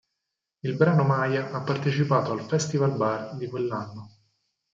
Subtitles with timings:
[0.61, 4.09] Il brano "Maya" ha partecipato al Festivalbar di quell'anno.